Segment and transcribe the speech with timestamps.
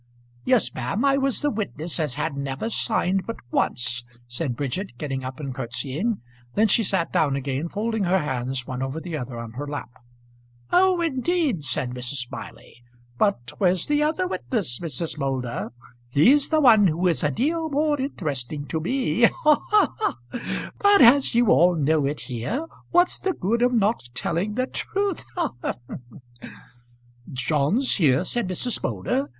[0.45, 1.05] "Yes, ma'am.
[1.05, 5.53] I was the witness as had never signed but once," said Bridget, getting up and
[5.53, 6.21] curtsying.
[6.55, 9.91] Then she sat down again, folding her hands one over the other on her lap.
[10.71, 12.23] "Oh, indeed!" said Mrs.
[12.27, 12.83] Smiley.
[13.19, 15.19] "But where's the other witness, Mrs.
[15.19, 15.71] Moulder?
[16.09, 19.25] He's the one who is a deal more interesting to me.
[19.25, 20.71] Ha, ha, ha!
[20.79, 25.23] But as you all know it here, what's the good of not telling the truth?
[25.35, 26.49] Ha, ha, ha!"
[27.31, 28.81] "John's here," said Mrs.
[28.81, 29.27] Moulder.